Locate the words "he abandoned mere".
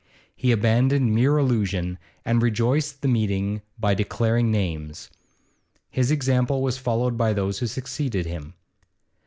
0.35-1.37